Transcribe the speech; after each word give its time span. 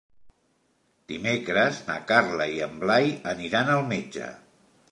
Dimecres 1.11 1.83
na 1.91 1.99
Carla 2.13 2.47
i 2.55 2.57
en 2.69 2.73
Blai 2.85 3.13
aniran 3.35 3.73
al 3.75 3.87
metge. 3.95 4.35